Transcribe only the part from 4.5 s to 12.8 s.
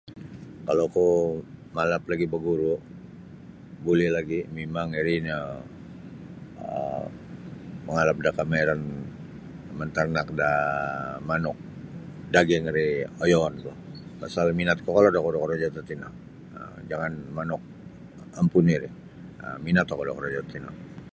mimang iri nio um mangalap da kamahiran mantarnak daa manuk daging